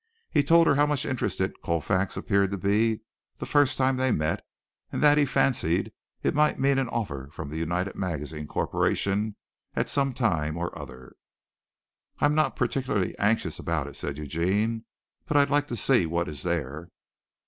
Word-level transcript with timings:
He 0.31 0.41
told 0.41 0.65
her 0.65 0.73
how 0.73 0.87
much 0.87 1.05
interested 1.05 1.61
Colfax 1.61 2.17
appeared 2.17 2.49
to 2.49 2.57
be 2.57 3.01
the 3.37 3.45
first 3.45 3.77
time 3.77 3.97
they 3.97 4.09
met 4.11 4.43
and 4.91 4.99
that 5.03 5.19
he 5.19 5.27
fancied 5.27 5.91
it 6.23 6.33
might 6.33 6.59
mean 6.59 6.79
an 6.79 6.89
offer 6.89 7.29
from 7.31 7.49
the 7.51 7.57
United 7.59 7.93
Magazines 7.93 8.49
Corporation 8.49 9.35
at 9.75 9.89
some 9.91 10.11
time 10.13 10.57
or 10.57 10.75
other. 10.75 11.13
"I'm 12.17 12.33
not 12.33 12.55
particularly 12.55 13.15
anxious 13.19 13.59
about 13.59 13.85
it," 13.85 13.95
said 13.95 14.17
Eugene, 14.17 14.85
"but 15.27 15.37
I'd 15.37 15.51
like 15.51 15.67
to 15.67 15.75
see 15.75 16.07
what 16.07 16.27
is 16.27 16.41
there." 16.41 16.89